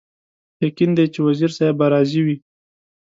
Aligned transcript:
یقین 0.65 0.91
دی 0.97 1.05
چې 1.13 1.19
وزیر 1.27 1.51
صاحب 1.57 1.75
به 1.79 1.85
راضي 1.93 2.21
وي. 2.25 2.35